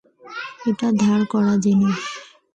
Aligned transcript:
এটা 0.65 0.87
ধার 1.01 1.21
করা 1.31 1.53
জিনিস। 1.57 1.99